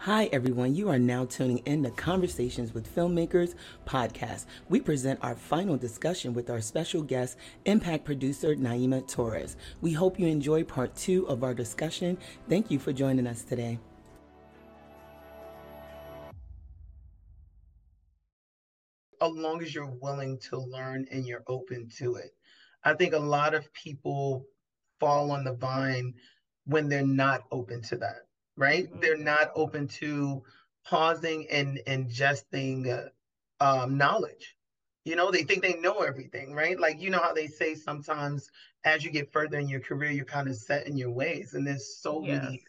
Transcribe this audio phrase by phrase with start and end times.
[0.00, 0.74] Hi, everyone.
[0.74, 3.54] You are now tuning in to Conversations with Filmmakers
[3.86, 4.46] podcast.
[4.68, 9.56] We present our final discussion with our special guest, impact producer Naeema Torres.
[9.80, 12.18] We hope you enjoy part two of our discussion.
[12.48, 13.78] Thank you for joining us today.
[19.20, 22.34] As long as you're willing to learn and you're open to it.
[22.84, 24.44] I think a lot of people
[24.98, 26.14] fall on the vine
[26.64, 28.26] when they're not open to that
[28.62, 28.88] right?
[28.88, 29.00] Mm-hmm.
[29.00, 30.42] They're not open to
[30.86, 33.10] pausing and ingesting
[33.60, 34.56] uh, um, knowledge.
[35.04, 36.78] You know, they think they know everything, right?
[36.78, 38.48] Like, you know how they say sometimes
[38.84, 41.54] as you get further in your career, you're kind of set in your ways.
[41.54, 42.40] And there's so yes.
[42.40, 42.62] many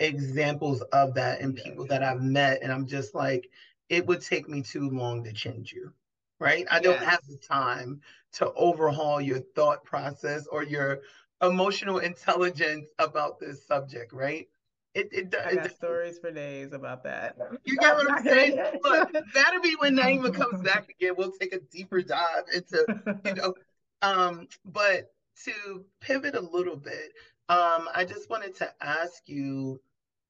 [0.00, 2.62] examples of that in people that I've met.
[2.62, 3.50] And I'm just like,
[3.90, 5.92] it would take me too long to change you,
[6.40, 6.66] right?
[6.70, 6.84] I yes.
[6.84, 8.00] don't have the time
[8.34, 11.00] to overhaul your thought process or your
[11.42, 14.48] emotional intelligence about this subject, right?
[14.94, 17.36] It, it, I got it, stories for days about that.
[17.64, 18.58] You get what I'm saying?
[18.82, 21.14] But that'll be when Naeema comes back again.
[21.18, 22.86] We'll take a deeper dive into,
[23.24, 23.54] you know.
[24.02, 25.12] Um, but
[25.44, 27.12] to pivot a little bit,
[27.48, 29.80] um, I just wanted to ask you,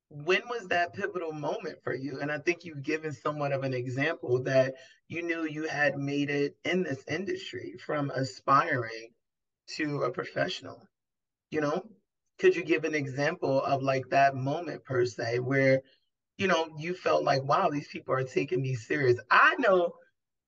[0.09, 2.21] when was that pivotal moment for you?
[2.21, 4.75] And I think you've given somewhat of an example that
[5.09, 9.11] you knew you had made it in this industry from aspiring
[9.77, 10.81] to a professional,
[11.51, 11.85] you know?
[12.39, 15.81] Could you give an example of like that moment per se where
[16.39, 19.19] you know you felt like wow these people are taking me serious.
[19.31, 19.95] I know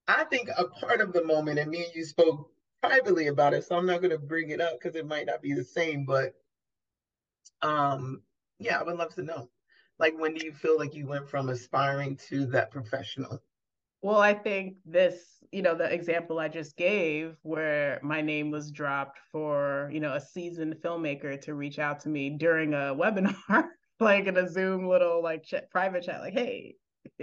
[0.09, 2.51] i think a part of the moment and me and you spoke
[2.83, 5.43] privately about it so i'm not going to bring it up because it might not
[5.43, 6.35] be the same but
[7.63, 8.23] um
[8.59, 9.49] yeah i would love to know.
[9.99, 13.43] Like when do you feel like you went from aspiring to that professional
[14.03, 18.71] well, I think this, you know, the example I just gave where my name was
[18.71, 23.69] dropped for, you know, a seasoned filmmaker to reach out to me during a webinar,
[24.01, 26.77] like in a Zoom little like ch- private chat, like, hey,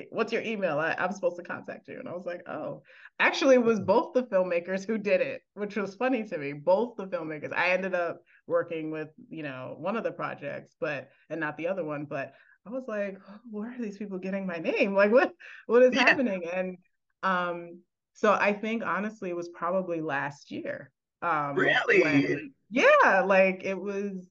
[0.09, 0.79] what's your email?
[0.79, 1.99] I, am supposed to contact you.
[1.99, 2.83] And I was like, oh,
[3.19, 3.85] actually, it was mm-hmm.
[3.85, 6.53] both the filmmakers who did it, which was funny to me.
[6.53, 7.53] Both the filmmakers.
[7.53, 11.67] I ended up working with, you know, one of the projects, but, and not the
[11.67, 12.33] other one, but
[12.65, 13.17] I was like,
[13.51, 14.93] where are these people getting my name?
[14.93, 15.33] Like what
[15.67, 16.07] what is yeah.
[16.07, 16.43] happening?
[16.51, 16.77] And
[17.23, 17.79] um
[18.13, 20.91] so I think honestly it was probably last year.
[21.21, 22.03] Um really?
[22.03, 24.29] When, yeah, like it was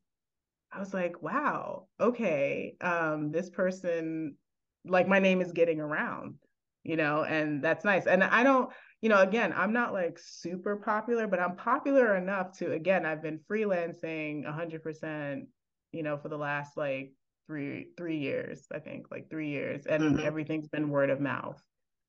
[0.72, 2.76] I was like, wow, okay.
[2.80, 4.36] Um this person
[4.84, 6.34] like my name is getting around,
[6.82, 8.06] you know, and that's nice.
[8.06, 8.70] And I don't
[9.00, 13.20] you know, again, I'm not like super popular, but I'm popular enough to again, I've
[13.22, 15.42] been freelancing 100%,
[15.90, 17.12] you know, for the last like
[17.46, 20.26] three three years i think like three years and mm-hmm.
[20.26, 21.60] everything's been word of mouth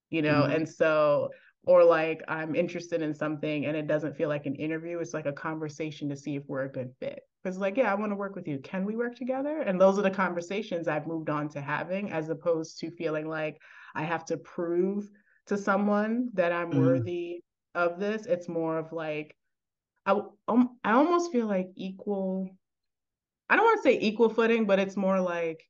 [0.10, 0.52] you know mm-hmm.
[0.52, 1.30] and so
[1.66, 5.26] or like i'm interested in something and it doesn't feel like an interview it's like
[5.26, 8.16] a conversation to see if we're a good fit because like yeah i want to
[8.16, 11.50] work with you can we work together and those are the conversations i've moved on
[11.50, 13.58] to having as opposed to feeling like
[13.96, 15.10] i have to prove
[15.48, 16.86] to someone that i'm mm-hmm.
[16.86, 17.42] worthy
[17.76, 19.36] of this it's more of like
[20.06, 22.50] I, um, I almost feel like equal
[23.50, 25.64] I don't want to say equal footing, but it's more like,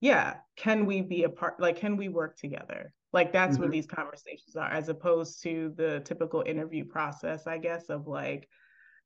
[0.00, 1.60] yeah, can we be a part?
[1.60, 2.92] Like, can we work together?
[3.12, 3.64] Like, that's mm-hmm.
[3.64, 8.48] what these conversations are, as opposed to the typical interview process, I guess, of like,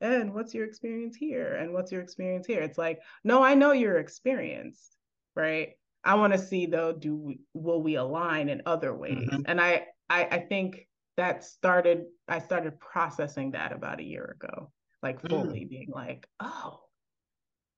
[0.00, 1.54] and what's your experience here?
[1.54, 2.60] And what's your experience here?
[2.60, 4.96] It's like, no, I know you're experienced,
[5.34, 5.70] right?
[6.04, 9.28] I want to see though, do we, will we align in other ways?
[9.30, 9.42] Mm-hmm.
[9.46, 10.86] And I, I, I think
[11.16, 12.04] that started.
[12.28, 14.70] I started processing that about a year ago,
[15.02, 15.70] like fully mm.
[15.70, 16.80] being like, oh,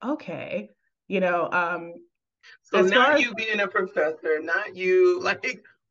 [0.04, 0.70] okay,
[1.08, 1.50] you know.
[1.50, 1.94] Um,
[2.62, 5.44] so not as, you being a professor, not you like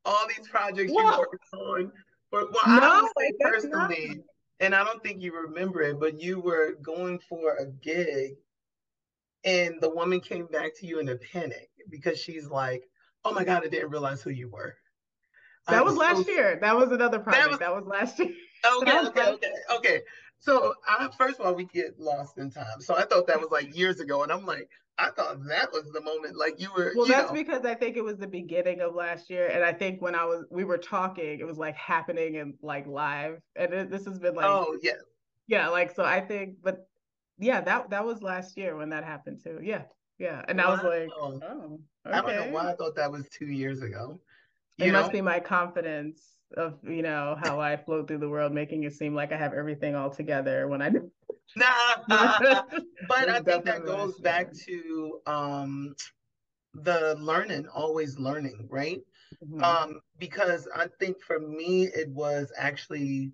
[0.06, 1.92] all these projects well, you worked on.
[2.32, 4.18] But well, no, I would say personally, not...
[4.60, 8.34] and I don't think you remember it, but you were going for a gig,
[9.44, 12.84] and the woman came back to you in a panic because she's like,
[13.24, 14.76] "Oh my god, I didn't realize who you were."
[15.68, 16.32] That was, was, last so...
[16.32, 16.60] year.
[16.62, 17.44] That was another project.
[17.44, 18.30] That was, that was last year.
[18.82, 20.02] Okay, okay, okay, okay.
[20.40, 22.80] So I, first of all, we get lost in time.
[22.80, 25.92] So I thought that was like years ago, and I'm like, I thought that was
[25.92, 26.94] the moment, like you were.
[26.96, 27.34] Well, you that's know.
[27.34, 30.26] because I think it was the beginning of last year, and I think when I
[30.26, 34.20] was we were talking, it was like happening and like live, and it, this has
[34.20, 34.46] been like.
[34.46, 34.94] Oh yeah.
[35.48, 36.04] Yeah, like so.
[36.04, 36.88] I think, but
[37.38, 39.60] yeah, that that was last year when that happened too.
[39.62, 39.84] Yeah,
[40.18, 40.66] yeah, and wow.
[40.66, 41.46] I was like, oh, okay.
[42.06, 44.20] I don't know oh, why I thought that was two years ago.
[44.78, 45.02] You it know?
[45.02, 48.94] must be my confidence of you know how I float through the world, making it
[48.94, 51.12] seem like I have everything all together when I do.
[51.56, 51.68] Nah,
[53.08, 55.96] but I think that goes back to um,
[56.74, 59.00] the learning, always learning, right?
[59.44, 59.64] Mm-hmm.
[59.64, 63.32] Um, because I think for me, it was actually,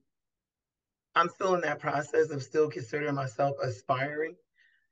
[1.15, 4.35] I'm still in that process of still considering myself aspiring.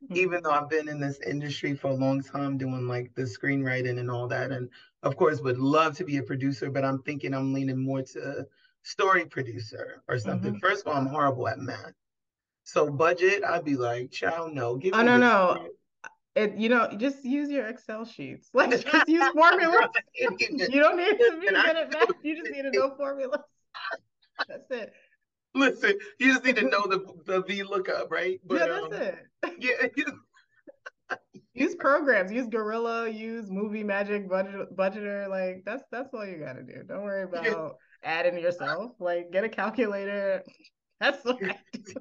[0.04, 0.16] Mm-hmm.
[0.16, 4.00] even though I've been in this industry for a long time doing like the screenwriting
[4.00, 4.52] and all that.
[4.52, 4.70] And
[5.04, 8.48] of course, would love to be a producer, but I'm thinking I'm leaning more to
[8.84, 10.54] story producer or something.
[10.54, 10.60] Mm-hmm.
[10.68, 11.94] First of all, I'm horrible at math.
[12.64, 14.76] So budget, I'd be like, child, no.
[14.76, 15.70] Give oh, no, no.
[16.36, 18.50] It, you know, just use your Excel sheets.
[18.54, 19.90] Like, just use formulas.
[20.14, 22.10] you don't need to be good at math.
[22.24, 23.42] You just need to know formulas.
[24.48, 24.94] That's it.
[25.56, 28.40] Listen, you just need to know the the V lookup, right?
[28.48, 29.94] But, yeah, that's um, it.
[29.98, 30.06] Yeah.
[31.54, 32.32] use programs.
[32.32, 33.10] Use Gorilla.
[33.10, 35.28] Use Movie Magic budget, Budgeter.
[35.28, 36.84] Like that's that's all you gotta do.
[36.88, 37.70] Don't worry about yeah.
[38.04, 38.92] adding yourself.
[39.00, 40.44] Like get a calculator.
[41.00, 41.94] That's what I do.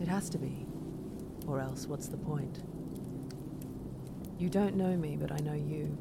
[0.00, 0.66] It has to be.
[1.46, 2.62] Or else, what's the point?
[4.38, 5.96] You don't know me, but I know you.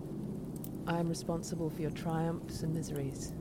[0.87, 3.31] I am responsible for your triumphs and miseries,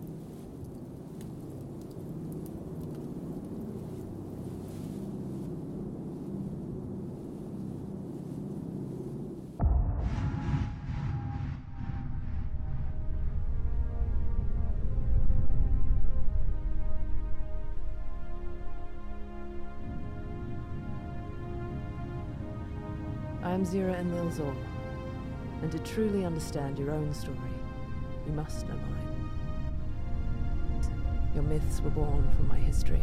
[23.43, 24.57] I'm Zira Emil Zor,
[25.65, 27.39] and to truly understand your own story,
[28.27, 29.31] you must know mine.
[31.33, 33.01] Your myths were born from my history.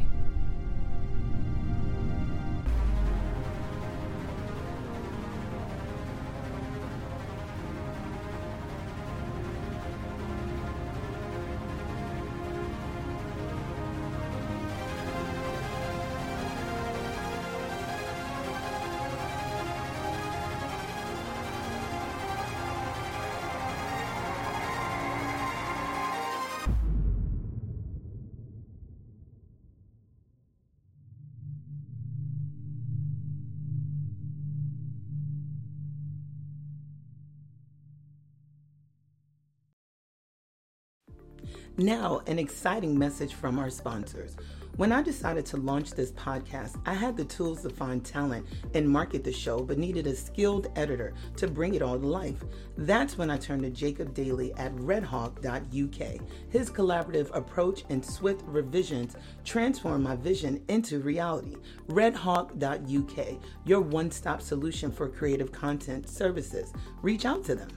[41.77, 44.35] Now, an exciting message from our sponsors.
[44.75, 48.89] When I decided to launch this podcast, I had the tools to find talent and
[48.89, 52.43] market the show, but needed a skilled editor to bring it all to life.
[52.77, 56.21] That's when I turned to Jacob Daly at redhawk.uk.
[56.49, 59.15] His collaborative approach and swift revisions
[59.45, 61.55] transformed my vision into reality.
[61.87, 66.73] redhawk.uk, your one stop solution for creative content services.
[67.01, 67.69] Reach out to them.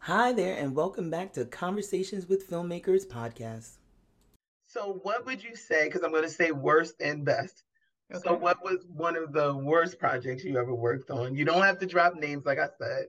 [0.00, 3.72] Hi there, and welcome back to Conversations with Filmmakers podcast.
[4.66, 5.84] So, what would you say?
[5.84, 7.64] Because I'm going to say worst and best.
[8.10, 8.22] Okay.
[8.24, 11.34] So, what was one of the worst projects you ever worked on?
[11.34, 13.06] You don't have to drop names, like I said,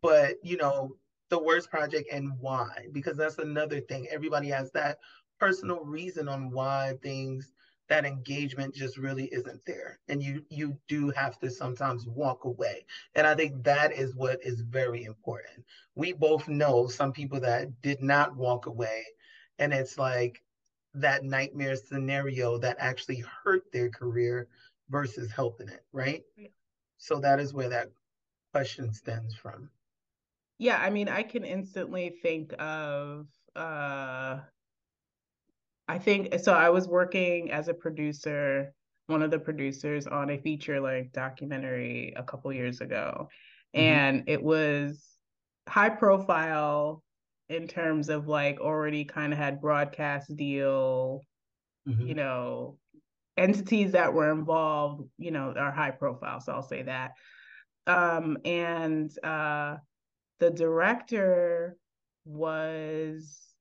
[0.00, 0.96] but you know,
[1.28, 2.88] the worst project and why?
[2.92, 4.08] Because that's another thing.
[4.10, 4.98] Everybody has that
[5.38, 7.52] personal reason on why things
[7.88, 9.98] that engagement just really isn't there.
[10.08, 12.84] And you you do have to sometimes walk away.
[13.14, 15.64] And i think that is what is very important.
[15.94, 19.04] We both know some people that did not walk away.
[19.58, 20.42] And it's like
[20.94, 24.48] that nightmare scenario that actually hurt their career
[24.88, 26.22] versus helping it right?
[26.36, 26.48] Yeah.
[26.98, 27.88] so that is where that
[28.52, 29.70] question stems from.
[30.58, 34.40] Yeah i mean i can instantly think of uh
[35.88, 36.52] I think so.
[36.52, 38.72] I was working as a producer,
[39.06, 43.28] one of the producers on a feature like documentary a couple years ago.
[43.74, 43.80] Mm-hmm.
[43.80, 45.04] And it was
[45.68, 47.02] high profile
[47.48, 51.22] in terms of like already kind of had broadcast deal,
[51.88, 52.06] mm-hmm.
[52.06, 52.78] you know,
[53.36, 56.40] entities that were involved, you know, are high profile.
[56.40, 57.12] So I'll say that.
[57.86, 59.76] Um, and uh,
[60.38, 61.76] the director
[62.24, 63.51] was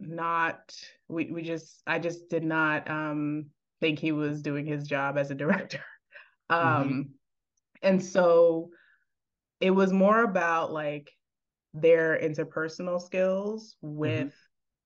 [0.00, 0.74] not
[1.08, 3.46] we we just I just did not um
[3.80, 5.80] think he was doing his job as a director.
[6.52, 6.66] Mm-hmm.
[6.68, 7.00] Um mm-hmm.
[7.82, 8.68] and so
[9.62, 11.10] it was more about like
[11.72, 14.28] their interpersonal skills with mm-hmm.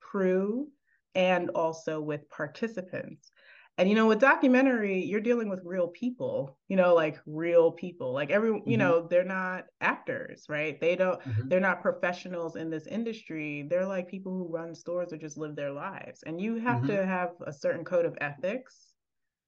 [0.00, 0.68] crew
[1.16, 3.32] and also with participants.
[3.78, 8.12] And you know with documentary you're dealing with real people you know like real people
[8.12, 8.68] like every mm-hmm.
[8.68, 11.48] you know they're not actors right they don't mm-hmm.
[11.48, 15.56] they're not professionals in this industry they're like people who run stores or just live
[15.56, 16.88] their lives and you have mm-hmm.
[16.88, 18.88] to have a certain code of ethics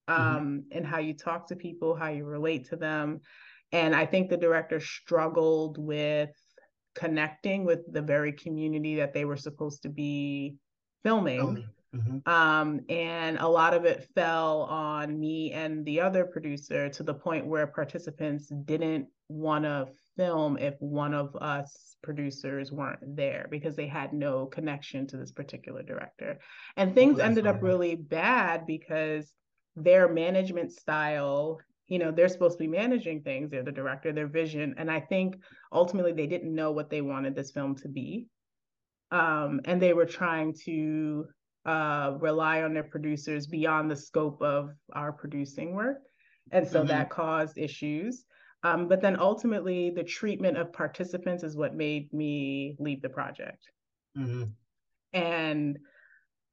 [0.08, 0.22] mm-hmm.
[0.22, 3.20] um and how you talk to people how you relate to them
[3.72, 6.30] and i think the director struggled with
[6.94, 10.56] connecting with the very community that they were supposed to be
[11.02, 12.28] filming Mm-hmm.
[12.30, 17.14] Um, and a lot of it fell on me and the other producer to the
[17.14, 23.75] point where participants didn't want to film if one of us producers weren't there because
[23.75, 26.38] they had no connection to this particular director.
[26.76, 29.32] And things oh, ended up really bad because
[29.76, 34.26] their management style you know they're supposed to be managing things they're the director their
[34.26, 35.37] vision and i think
[35.73, 38.26] ultimately they didn't know what they wanted this film to be
[39.12, 41.26] um, and they were trying to
[41.67, 45.99] uh, rely on their producers beyond the scope of our producing work.
[46.52, 46.88] And so mm-hmm.
[46.88, 48.25] that caused issues.
[48.62, 53.71] Um, but then ultimately, the treatment of participants is what made me leave the project.
[54.19, 54.45] Mm-hmm.
[55.12, 55.79] And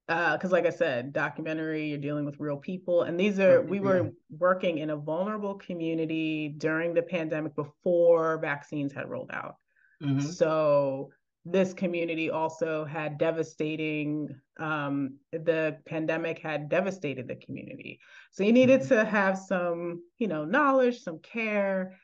[0.06, 3.02] because, uh, like I said, documentary, you're dealing with real people.
[3.02, 8.94] And these are, we were working in a vulnerable community during the pandemic before vaccines
[8.94, 9.56] had rolled out.
[10.02, 10.20] Mm-hmm.
[10.20, 11.10] So
[11.44, 14.28] this community also had devastating
[14.58, 17.98] um, the pandemic had devastated the community
[18.30, 18.94] so you needed mm-hmm.
[18.94, 21.96] to have some you know knowledge some care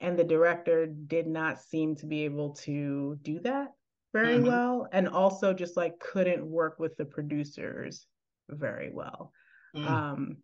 [0.00, 3.68] and the director did not seem to be able to do that
[4.12, 4.46] very mm-hmm.
[4.46, 8.06] well and also just like couldn't work with the producers
[8.50, 9.32] very well
[9.74, 9.88] mm.
[9.88, 10.36] um,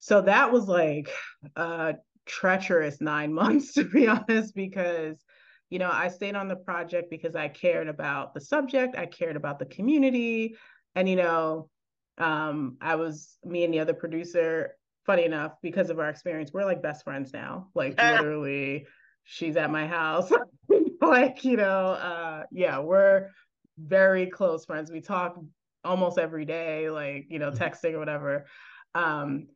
[0.00, 1.10] so that was like
[1.56, 1.94] a
[2.26, 5.22] treacherous nine months to be honest because
[5.70, 9.36] you know, I stayed on the project because I cared about the subject, I cared
[9.36, 10.56] about the community,
[10.94, 11.70] and you know,
[12.18, 14.74] um, I was me and the other producer.
[15.06, 17.68] Funny enough, because of our experience, we're like best friends now.
[17.74, 18.86] Like literally,
[19.24, 20.30] she's at my house.
[21.00, 23.30] like you know, uh, yeah, we're
[23.78, 24.90] very close friends.
[24.90, 25.38] We talk
[25.84, 27.62] almost every day, like you know, mm-hmm.
[27.62, 28.46] texting or whatever.
[28.94, 29.46] Um,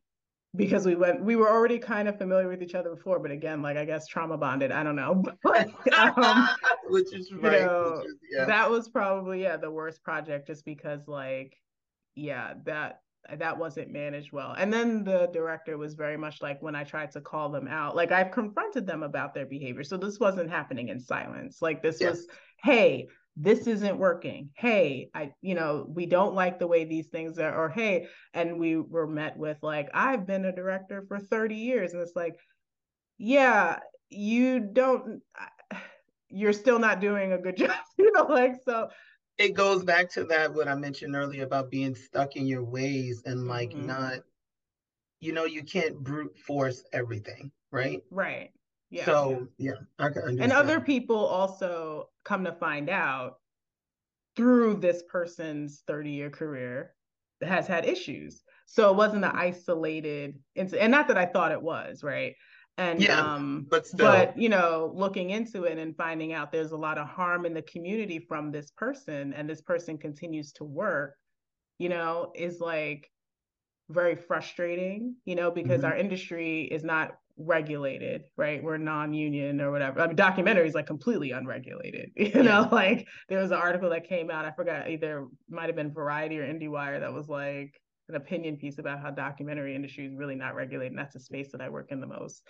[0.56, 3.62] because we went we were already kind of familiar with each other before but again
[3.62, 6.48] like i guess trauma bonded i don't know but, um,
[6.88, 8.44] which is right you know, is, yeah.
[8.44, 11.56] that was probably yeah the worst project just because like
[12.14, 13.00] yeah that
[13.38, 17.10] that wasn't managed well and then the director was very much like when i tried
[17.10, 20.88] to call them out like i've confronted them about their behavior so this wasn't happening
[20.88, 22.10] in silence like this yes.
[22.10, 22.26] was
[22.62, 24.50] hey this isn't working.
[24.54, 28.58] Hey i you know we don't like the way these things are or hey and
[28.58, 32.36] we were met with like i've been a director for 30 years and it's like
[33.18, 33.78] yeah
[34.10, 35.22] you don't
[36.28, 38.88] you're still not doing a good job you know like so
[39.38, 43.22] it goes back to that what i mentioned earlier about being stuck in your ways
[43.26, 43.86] and like mm-hmm.
[43.86, 44.20] not
[45.20, 48.02] you know you can't brute force everything right?
[48.10, 48.50] Right
[48.90, 49.04] yeah.
[49.04, 49.72] So yeah.
[49.98, 53.38] And other people also come to find out
[54.36, 56.94] through this person's 30 year career
[57.42, 58.42] has had issues.
[58.66, 60.82] So it wasn't an isolated incident.
[60.82, 62.34] And not that I thought it was, right?
[62.76, 64.06] And yeah, um but still.
[64.06, 67.54] but you know, looking into it and finding out there's a lot of harm in
[67.54, 71.14] the community from this person and this person continues to work,
[71.78, 73.08] you know, is like
[73.90, 75.92] very frustrating, you know, because mm-hmm.
[75.92, 78.62] our industry is not regulated, right?
[78.62, 80.00] We're non-union or whatever.
[80.00, 82.10] I mean, documentary is like completely unregulated.
[82.16, 82.42] You yeah.
[82.42, 84.44] know, like there was an article that came out.
[84.44, 88.78] I forgot either might have been Variety or IndieWire that was like an opinion piece
[88.78, 90.92] about how documentary industry is really not regulated.
[90.92, 92.42] And that's a space that I work in the most.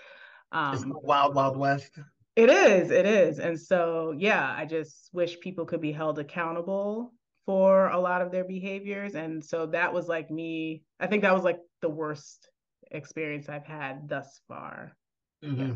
[0.52, 1.98] Um, wild, wild west.
[2.36, 2.90] It is.
[2.90, 3.38] It is.
[3.38, 7.12] And so, yeah, I just wish people could be held accountable
[7.46, 9.14] for a lot of their behaviors.
[9.14, 10.82] And so that was like me.
[10.98, 12.48] I think that was like the worst
[12.94, 14.96] experience I've had thus far.
[15.44, 15.60] Mm-hmm.
[15.60, 15.74] Yeah.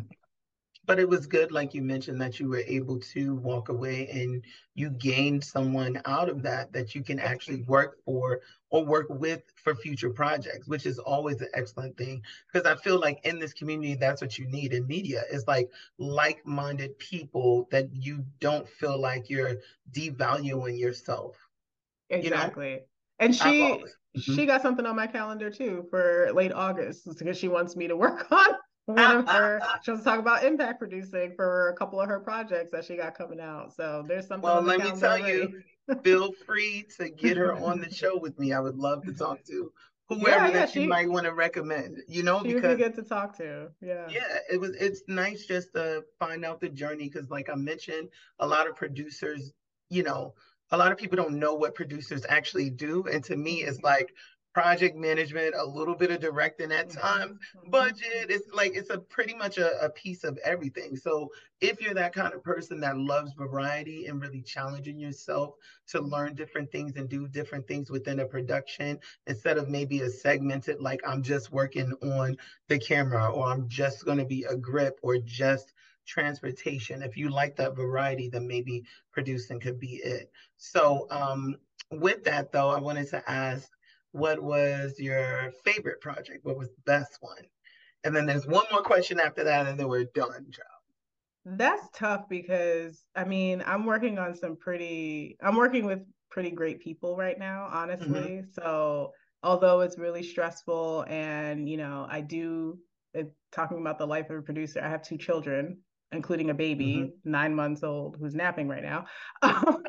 [0.87, 4.43] But it was good, like you mentioned, that you were able to walk away and
[4.75, 9.43] you gained someone out of that that you can actually work for or work with
[9.57, 12.23] for future projects, which is always an excellent thing.
[12.51, 15.71] Because I feel like in this community, that's what you need in media is like
[15.99, 19.57] like minded people that you don't feel like you're
[19.93, 21.37] devaluing yourself.
[22.09, 22.71] Exactly.
[22.71, 22.83] You know?
[23.19, 23.85] And she
[24.17, 24.35] Mm-hmm.
[24.35, 27.97] She got something on my calendar too for late August because she wants me to
[27.97, 28.55] work on
[28.87, 29.61] one of her.
[29.83, 32.97] She wants to talk about impact producing for a couple of her projects that she
[32.97, 33.75] got coming out.
[33.75, 34.49] So there's something.
[34.49, 35.63] Well, let me tell already.
[35.89, 38.53] you, feel free to get her on the show with me.
[38.53, 39.73] I would love to talk to
[40.09, 41.99] whoever yeah, yeah, that she, you might want to recommend.
[42.09, 43.69] You know, she because would be good to talk to.
[43.81, 44.07] Yeah.
[44.09, 44.71] Yeah, it was.
[44.77, 48.75] It's nice just to find out the journey because, like I mentioned, a lot of
[48.75, 49.53] producers,
[49.91, 50.35] you know,
[50.71, 53.05] a lot of people don't know what producers actually do.
[53.07, 54.13] And to me, it's like
[54.55, 56.99] project management, a little bit of directing at Mm-hmm.
[57.01, 58.27] times, budget.
[58.31, 60.97] It's like it's a pretty much a, a piece of everything.
[60.97, 61.29] So
[61.61, 65.55] if you're that kind of person that loves variety and really challenging yourself
[65.89, 70.09] to learn different things and do different things within a production, instead of maybe a
[70.11, 72.37] segmented like I'm just working on
[72.69, 75.73] the camera or I'm just going to be a grip or just
[76.07, 77.03] transportation.
[77.03, 78.83] If you like that variety, then maybe
[79.13, 80.31] producing could be it.
[80.59, 81.57] So um
[81.91, 83.69] with that though, I wanted to ask
[84.13, 86.45] what was your favorite project?
[86.45, 87.43] What was the best one?
[88.05, 90.63] And then there's one more question after that, and then we're done, Joe.
[91.45, 96.01] That's tough because I mean, I'm working on some pretty, I'm working with
[96.31, 98.07] pretty great people right now, honestly.
[98.07, 98.51] Mm-hmm.
[98.53, 99.13] So,
[99.43, 102.79] although it's really stressful, and you know, I do,
[103.15, 105.79] it, talking about the life of a producer, I have two children,
[106.13, 107.31] including a baby, mm-hmm.
[107.31, 109.07] nine months old, who's napping right now.
[109.43, 109.83] Um,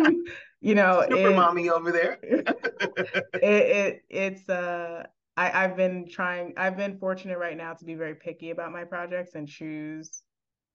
[0.61, 2.19] you know, super it, mommy over there.
[2.21, 5.03] it, it it's uh
[5.37, 8.83] I, I've been trying I've been fortunate right now to be very picky about my
[8.83, 10.21] projects and choose,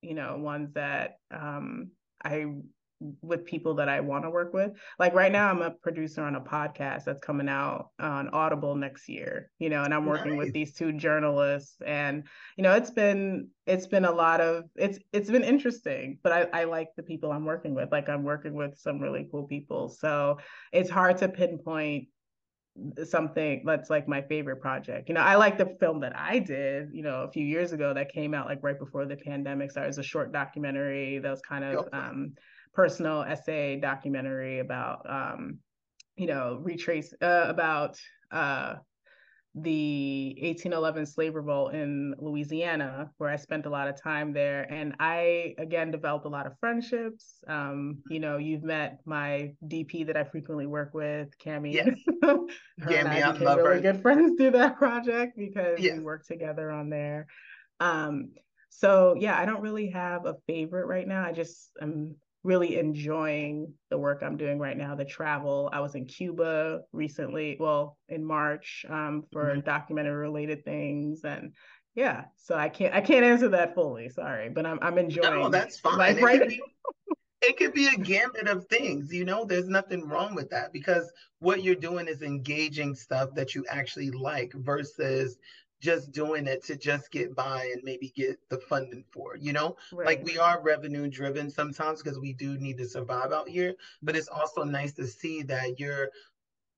[0.01, 1.91] you know, ones that um
[2.25, 2.47] I
[3.23, 4.73] with people that I want to work with.
[4.99, 9.09] Like right now I'm a producer on a podcast that's coming out on Audible next
[9.09, 10.47] year, you know, and I'm working nice.
[10.47, 12.25] with these two journalists and
[12.57, 16.61] you know, it's been it's been a lot of it's it's been interesting, but I
[16.61, 17.93] I like the people I'm working with.
[17.93, 19.89] Like I'm working with some really cool people.
[19.89, 20.39] So,
[20.73, 22.09] it's hard to pinpoint
[23.05, 25.09] something that's like my favorite project.
[25.09, 27.95] You know, I like the film that I did, you know, a few years ago
[27.95, 29.71] that came out like right before the pandemic.
[29.71, 32.33] So it was a short documentary that was kind of um
[32.75, 35.59] personal essay documentary about um,
[36.17, 37.99] you know, retrace uh, about
[38.31, 38.77] uh
[39.57, 44.63] the 1811 slave revolt in Louisiana, where I spent a lot of time there.
[44.63, 47.39] And I, again, developed a lot of friendships.
[47.47, 51.73] Um, you know, you've met my DP that I frequently work with, Cami.
[51.73, 51.97] Yes.
[52.23, 52.47] her
[52.91, 53.81] and I became really her.
[53.81, 55.99] good friends through that project because yes.
[55.99, 57.29] we worked together on there.
[57.79, 58.33] Um,
[58.71, 61.25] so yeah, I don't really have a favorite right now.
[61.25, 65.71] I just am really enjoying the work I'm doing right now, the travel.
[65.73, 69.61] I was in Cuba recently, well, in March, um, for mm-hmm.
[69.61, 71.25] documentary related things.
[71.25, 71.55] And
[71.95, 74.09] yeah, so I can't I can't answer that fully.
[74.11, 75.99] Sorry, but I'm I'm enjoying No, that's fine.
[75.99, 76.63] Life right it, could be,
[77.43, 81.11] it could be a gambit of things, you know, there's nothing wrong with that because
[81.39, 85.39] what you're doing is engaging stuff that you actually like versus
[85.85, 89.77] just doing it to just get by and maybe get the funding for you know
[89.93, 90.07] right.
[90.07, 94.17] like we are revenue driven sometimes because we do need to survive out here but
[94.17, 96.09] it's also nice to see that you're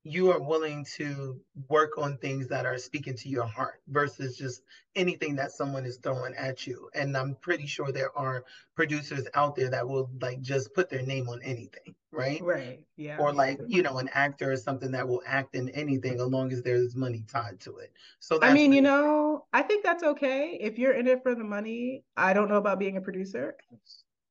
[0.07, 1.39] you are willing to
[1.69, 4.61] work on things that are speaking to your heart versus just
[4.95, 6.89] anything that someone is throwing at you.
[6.93, 8.43] And I'm pretty sure there are
[8.75, 12.41] producers out there that will like just put their name on anything, right?
[12.41, 12.79] Right.
[12.95, 13.17] Yeah.
[13.17, 16.51] Or like, you know, an actor or something that will act in anything as long
[16.51, 17.91] as there's money tied to it.
[18.19, 20.57] So I mean, you know, I think that's okay.
[20.59, 23.55] If you're in it for the money, I don't know about being a producer.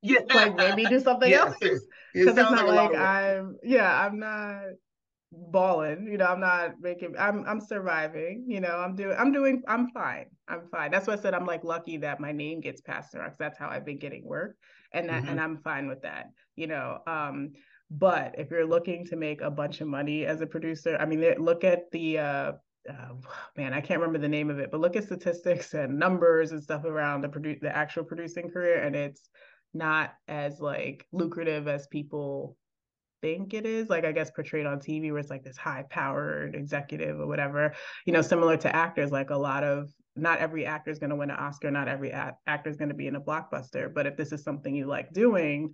[0.02, 0.20] Yeah.
[0.34, 1.56] Like maybe do something yeah, else.
[1.60, 1.82] Because
[2.14, 4.62] it it's not like, like I'm yeah, I'm not
[5.32, 9.60] balling you know i'm not making i'm i'm surviving you know i'm doing i'm doing
[9.66, 12.80] i'm fine i'm fine that's why i said i'm like lucky that my name gets
[12.80, 14.56] passed around because that's how i've been getting work
[14.92, 15.32] and that mm-hmm.
[15.32, 17.50] and i'm fine with that you know um
[17.90, 21.20] but if you're looking to make a bunch of money as a producer i mean
[21.38, 22.52] look at the uh
[22.88, 23.14] uh,
[23.56, 26.62] man, I can't remember the name of it, but look at statistics and numbers and
[26.62, 29.28] stuff around the produ- the actual producing career, and it's
[29.74, 32.56] not as like lucrative as people
[33.26, 36.54] think it is like i guess portrayed on tv where it's like this high powered
[36.54, 40.90] executive or whatever you know similar to actors like a lot of not every actor
[40.92, 43.16] is going to win an oscar not every a- actor is going to be in
[43.16, 45.72] a blockbuster but if this is something you like doing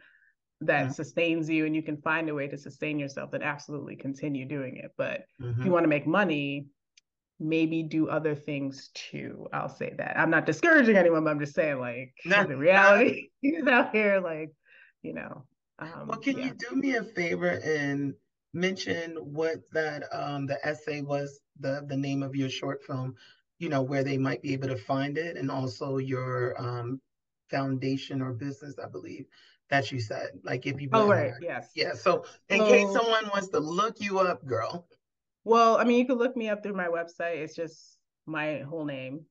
[0.63, 0.93] that mm-hmm.
[0.93, 4.77] sustains you and you can find a way to sustain yourself then absolutely continue doing
[4.77, 5.51] it but mm-hmm.
[5.51, 5.73] if you mm-hmm.
[5.73, 6.67] want to make money
[7.39, 11.55] maybe do other things too i'll say that i'm not discouraging anyone but i'm just
[11.55, 14.51] saying like the reality is out here like
[15.03, 15.45] you know
[15.79, 16.47] um, well, can yeah.
[16.47, 18.15] you do me a favor and
[18.55, 23.15] mention what that um, the essay was, the the name of your short film,
[23.59, 27.01] you know, where they might be able to find it, and also your um,
[27.51, 29.27] foundation or business, I believe
[29.71, 30.31] that you said.
[30.45, 31.95] Like if you oh right, yes, yeah.
[31.95, 34.87] So in so, case someone wants to look you up, girl.
[35.45, 37.37] Well, I mean, you can look me up through my website.
[37.39, 39.27] It's just my whole name,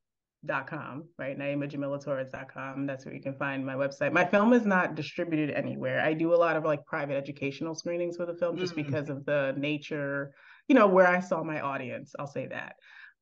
[0.46, 1.38] dot com right?
[1.38, 4.12] Naimajamilatorres.com that's where you can find my website.
[4.12, 6.02] My film is not distributed anywhere.
[6.02, 8.84] I do a lot of like private educational screenings for the film just mm-hmm.
[8.84, 10.34] because of the nature
[10.68, 12.14] you know where i saw my audience.
[12.18, 12.76] I'll say that.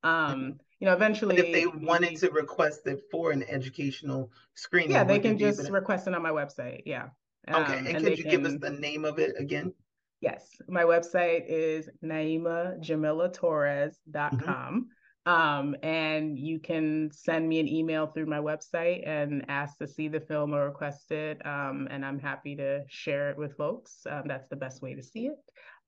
[0.03, 4.91] Um you know eventually but if they wanted to request it for an educational screening
[4.91, 6.83] yeah they can just request it on my website.
[6.85, 7.07] Yeah.
[7.49, 8.31] Okay um, and, and could you can...
[8.31, 9.73] give us the name of it again?
[10.21, 14.13] Yes, my website is naimajamilatorres.com.
[14.13, 14.79] Mm-hmm.
[15.25, 20.07] Um, and you can send me an email through my website and ask to see
[20.07, 21.45] the film or request it.
[21.45, 24.07] Um, and I'm happy to share it with folks.
[24.09, 25.37] Um, that's the best way to see it.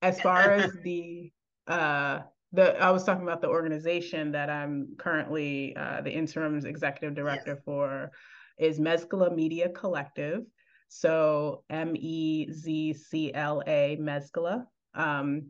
[0.02, 1.32] As far as the
[1.66, 2.20] uh,
[2.52, 7.54] the I was talking about the organization that I'm currently uh, the interim executive director
[7.54, 7.62] yes.
[7.64, 8.12] for
[8.58, 10.42] is Mezcla Media Collective.
[10.88, 15.46] So M E Z C L A Mezcla, um,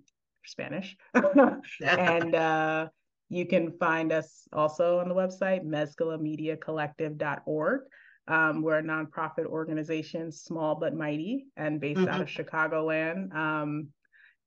[0.46, 0.96] Spanish,
[1.84, 2.88] and uh,
[3.32, 7.80] you can find us also on the website, mezclamediacollective.org.
[8.28, 12.10] Um, we're a nonprofit organization, small but mighty, and based mm-hmm.
[12.10, 13.34] out of Chicagoland.
[13.34, 13.88] Um,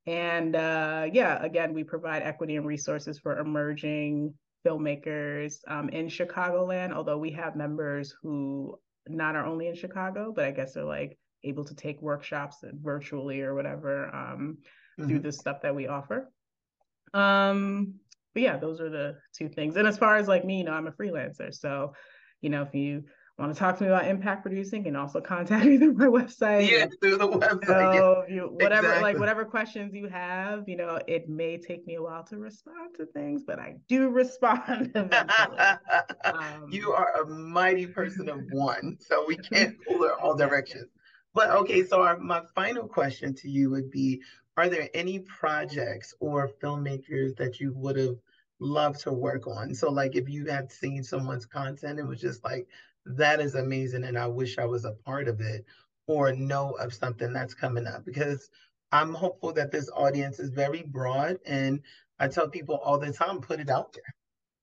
[0.06, 6.93] and uh, yeah, again, we provide equity and resources for emerging filmmakers um, in Chicagoland,
[6.93, 11.17] although we have members who not are only in Chicago, but I guess they're like
[11.43, 14.60] able to take workshops virtually or whatever um,
[15.00, 15.10] mm-hmm.
[15.10, 16.30] through the stuff that we offer.
[17.15, 17.95] Um,
[18.36, 19.78] but yeah, those are the two things.
[19.78, 21.56] And as far as like me, you know, I'm a freelancer.
[21.56, 21.93] So,
[22.41, 23.06] you know, if you
[23.39, 26.69] want to talk to me about impact producing, and also contact me through my website.
[26.69, 27.65] Yeah, through the website.
[27.65, 29.04] So you, whatever, exactly.
[29.04, 32.95] like whatever questions you have, you know, it may take me a while to respond
[32.98, 34.91] to things, but I do respond
[36.26, 40.89] um, you are a mighty person of one, so we can't pull her all directions.
[41.34, 44.21] But okay, so our, my final question to you would be
[44.58, 48.15] are there any projects or filmmakers that you would have
[48.60, 49.74] loved to work on?
[49.74, 52.68] So, like, if you had seen someone's content, it was just like,
[53.06, 55.65] that is amazing, and I wish I was a part of it,
[56.08, 58.50] or know of something that's coming up because
[58.91, 61.38] I'm hopeful that this audience is very broad.
[61.46, 61.82] And
[62.20, 64.04] I tell people all the time, put it out there.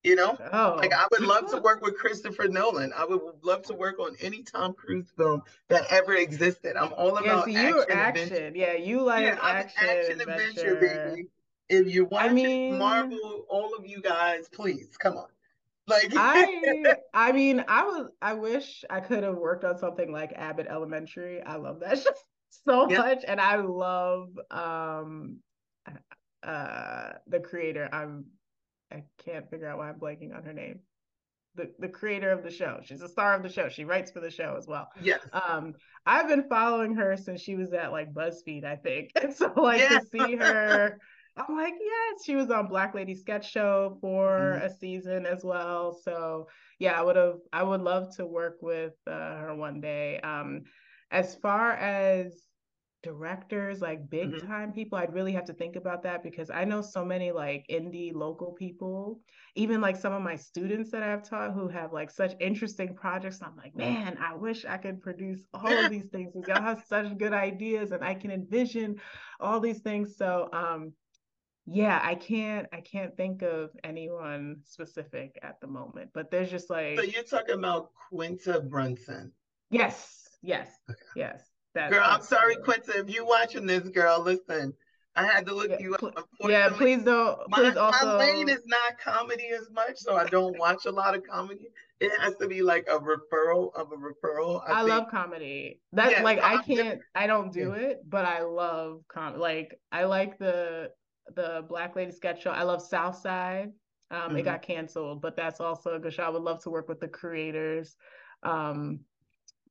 [0.05, 0.75] You know, oh.
[0.79, 2.93] like I would love to work with Christopher Nolan.
[2.97, 6.77] I would love to work on any Tom Cruise film that ever existed.
[6.77, 8.33] I'm all about yeah, so action.
[8.33, 8.53] action.
[8.57, 10.75] Yeah, you like yeah, action, action adventure.
[10.75, 11.29] adventure, baby.
[11.73, 15.27] If you're watching I mean, Marvel, all of you guys, please come on.
[15.89, 18.09] Like I, I mean, I was.
[18.21, 21.43] I wish I could have worked on something like Abbott Elementary.
[21.43, 22.11] I love that show
[22.67, 22.99] so yep.
[22.99, 25.39] much, and I love um,
[26.43, 27.89] uh, the creator.
[27.93, 28.27] I'm
[28.93, 30.81] I can't figure out why I'm blanking on her name.
[31.55, 32.81] The the creator of the show.
[32.85, 33.69] She's a star of the show.
[33.69, 34.89] She writes for the show as well.
[35.03, 35.21] Yes.
[35.33, 35.75] Um,
[36.07, 39.11] I've been following her since she was at like BuzzFeed, I think.
[39.21, 40.05] And so like yes.
[40.05, 40.99] to see her,
[41.37, 44.67] I'm like, yes, she was on Black Lady Sketch Show for mm-hmm.
[44.67, 45.99] a season as well.
[46.03, 50.21] So yeah, I would have I would love to work with uh, her one day.
[50.21, 50.65] Um,
[51.11, 52.43] as far as
[53.03, 54.47] directors, like big mm-hmm.
[54.47, 57.67] time people, I'd really have to think about that because I know so many like
[57.71, 59.21] indie local people,
[59.55, 63.41] even like some of my students that I've taught who have like such interesting projects.
[63.43, 66.85] I'm like, man, I wish I could produce all of these things because y'all have
[66.89, 68.97] such good ideas and I can envision
[69.41, 70.17] all these things.
[70.17, 70.93] So um
[71.67, 76.71] yeah, I can't I can't think of anyone specific at the moment, but there's just
[76.71, 79.33] like So you're talking about Quinta Brunson.
[79.71, 80.99] Yes, yes, okay.
[81.17, 81.43] yes.
[81.75, 82.99] That, girl, I'm sorry, Quinta.
[82.99, 84.75] If you're watching this, girl, listen.
[85.15, 86.29] I had to look yeah, you up.
[86.41, 87.39] Yeah, please don't.
[87.51, 88.07] Please my, also.
[88.07, 91.69] My lane is not comedy as much, so I don't watch a lot of comedy.
[92.01, 94.63] It has to be like a referral of a referral.
[94.67, 95.81] I, I love comedy.
[95.93, 96.67] That's yeah, like I can't.
[96.67, 97.03] Different.
[97.15, 97.89] I don't do yeah.
[97.89, 99.39] it, but I love com.
[99.39, 100.91] Like I like the
[101.35, 102.51] the Black Lady sketch show.
[102.51, 103.73] I love South Side.
[104.11, 104.37] Um, mm-hmm.
[104.39, 106.25] It got canceled, but that's also a good show.
[106.25, 107.97] I would love to work with the creators
[108.43, 109.01] um,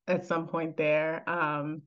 [0.08, 1.28] at some point there.
[1.30, 1.84] Um,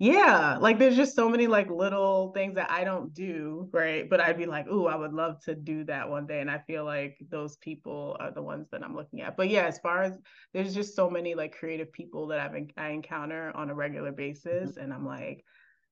[0.00, 4.20] yeah like there's just so many like little things that i don't do right but
[4.20, 6.84] i'd be like oh i would love to do that one day and i feel
[6.84, 10.18] like those people are the ones that i'm looking at but yeah as far as
[10.52, 14.72] there's just so many like creative people that i've i encounter on a regular basis
[14.72, 14.80] mm-hmm.
[14.80, 15.44] and i'm like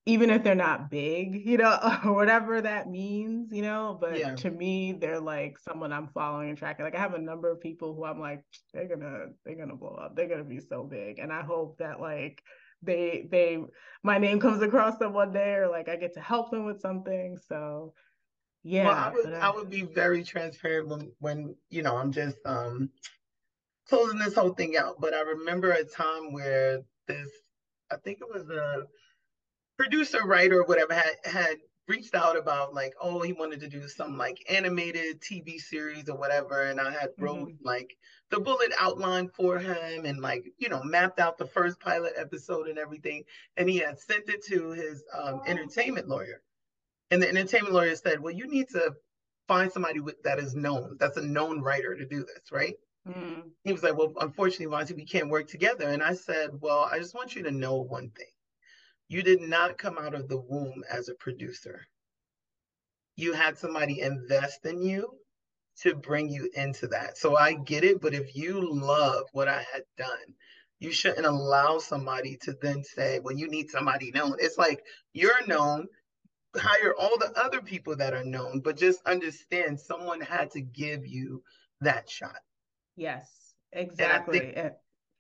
[0.05, 4.35] even if they're not big you know or whatever that means you know but yeah.
[4.35, 7.61] to me they're like someone i'm following and tracking like i have a number of
[7.61, 8.43] people who i'm like
[8.75, 12.01] they're gonna they're gonna blow up they're gonna be so big and i hope that
[12.01, 12.43] like
[12.83, 13.59] they they
[14.03, 16.81] my name comes across them one day or like I get to help them with
[16.81, 17.39] something.
[17.49, 17.95] So
[18.63, 18.87] yeah.
[18.87, 22.39] Well, I would I, I would be very transparent when when you know I'm just
[22.45, 22.91] um
[23.89, 25.01] closing this whole thing out.
[25.01, 27.31] But I remember a time where this
[27.91, 28.85] I think it was a
[29.77, 31.57] producer writer or whatever had had
[31.89, 36.17] reached out about like oh he wanted to do some like animated tv series or
[36.17, 37.67] whatever and i had wrote mm-hmm.
[37.67, 37.97] like
[38.33, 42.67] the bullet outline for him and like you know mapped out the first pilot episode
[42.67, 43.23] and everything
[43.59, 46.41] and he had sent it to his um, entertainment lawyer.
[47.11, 48.95] And the entertainment lawyer said well you need to
[49.47, 52.75] find somebody with, that is known that's a known writer to do this right?
[53.07, 53.41] Mm-hmm.
[53.65, 55.89] he was like well unfortunately Vonti, we can't work together?
[55.89, 58.27] And i said well i just want you to know one thing
[59.13, 61.87] you did not come out of the womb as a producer.
[63.15, 65.19] You had somebody invest in you
[65.83, 67.19] to bring you into that.
[67.19, 70.35] So I get it, but if you love what I had done,
[70.79, 74.37] you shouldn't allow somebody to then say, well, you need somebody known.
[74.39, 75.89] It's like you're known,
[76.57, 81.07] hire all the other people that are known, but just understand someone had to give
[81.07, 81.43] you
[81.83, 82.41] that shot.
[82.97, 83.29] Yes,
[83.73, 84.39] exactly.
[84.39, 84.73] Think,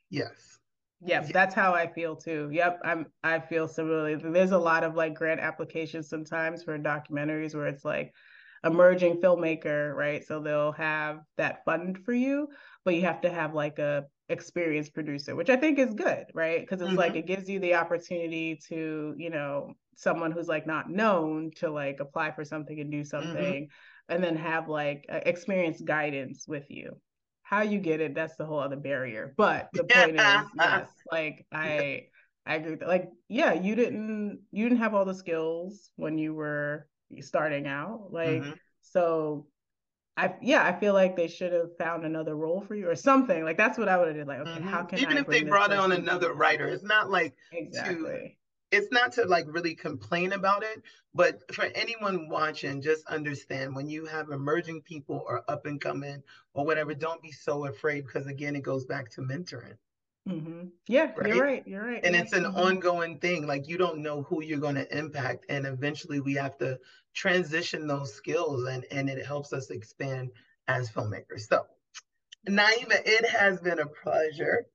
[0.09, 0.59] yes.
[1.04, 2.48] Yep, that's how I feel too.
[2.52, 4.14] Yep, I'm I feel similarly.
[4.14, 8.14] There's a lot of like grant applications sometimes for documentaries where it's like
[8.64, 10.24] emerging filmmaker, right?
[10.24, 12.48] So they'll have that fund for you,
[12.84, 16.60] but you have to have like a experienced producer, which I think is good, right?
[16.60, 16.98] Because it's mm-hmm.
[16.98, 21.70] like it gives you the opportunity to, you know, someone who's like not known to
[21.70, 23.08] like apply for something and do mm-hmm.
[23.08, 24.14] something mm-hmm.
[24.14, 26.96] and then have like experienced guidance with you
[27.52, 29.34] how you get it, that's the whole other barrier.
[29.36, 32.06] But the point is, yes, like I
[32.46, 36.32] I agree with Like, yeah, you didn't you didn't have all the skills when you
[36.32, 36.88] were
[37.20, 38.08] starting out.
[38.10, 38.52] Like, mm-hmm.
[38.80, 39.46] so
[40.16, 43.44] I yeah, I feel like they should have found another role for you or something.
[43.44, 44.26] Like that's what I would have did.
[44.26, 44.68] Like, okay, mm-hmm.
[44.68, 48.38] how can even I if they brought on another writer, it's not like exactly
[48.72, 50.82] it's not to like really complain about it,
[51.14, 56.22] but for anyone watching, just understand when you have emerging people or up and coming
[56.54, 59.76] or whatever, don't be so afraid because again, it goes back to mentoring.
[60.28, 60.68] Mm-hmm.
[60.88, 61.35] Yeah, right?
[61.35, 61.66] you're right.
[61.66, 62.00] You're right.
[62.02, 62.22] And yeah.
[62.22, 62.56] it's an mm-hmm.
[62.56, 63.46] ongoing thing.
[63.46, 66.78] Like you don't know who you're going to impact, and eventually we have to
[67.12, 70.30] transition those skills, and and it helps us expand
[70.68, 71.48] as filmmakers.
[71.48, 71.66] So,
[72.48, 74.66] Naeema, it has been a pleasure.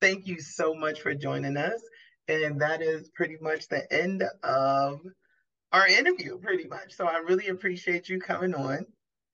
[0.00, 1.80] Thank you so much for joining us.
[2.28, 5.00] And that is pretty much the end of
[5.72, 6.94] our interview, pretty much.
[6.94, 8.86] So I really appreciate you coming on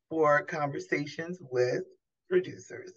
[0.09, 1.83] for conversations with
[2.29, 2.93] producers.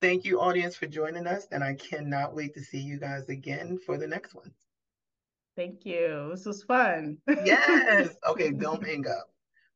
[0.00, 1.48] Thank you, audience, for joining us.
[1.50, 4.52] And I cannot wait to see you guys again for the next one.
[5.56, 6.28] Thank you.
[6.30, 7.18] This was fun.
[7.44, 8.10] yes.
[8.28, 9.28] Okay, don't hang up.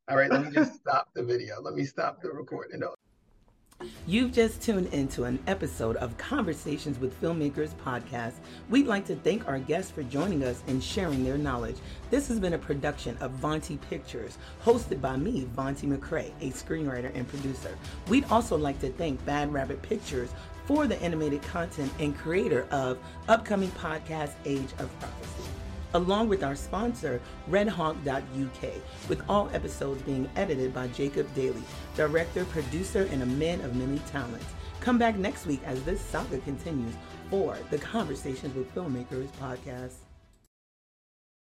[0.09, 1.61] All right, let me just stop the video.
[1.61, 2.81] Let me stop the recording.
[4.05, 8.33] You've just tuned into an episode of Conversations with Filmmakers podcast.
[8.69, 11.77] We'd like to thank our guests for joining us and sharing their knowledge.
[12.09, 17.15] This has been a production of Vonti Pictures, hosted by me, Vonti McRae, a screenwriter
[17.15, 17.77] and producer.
[18.09, 20.31] We'd also like to thank Bad Rabbit Pictures
[20.65, 22.97] for the animated content and creator of
[23.29, 25.49] upcoming podcast Age of Prophecy
[25.93, 28.73] along with our sponsor, redhawk.uk,
[29.09, 31.63] with all episodes being edited by Jacob Daly,
[31.95, 34.45] director, producer, and a man of many talents.
[34.79, 36.93] Come back next week as this saga continues
[37.29, 40.02] for the Conversations with Filmmakers podcast.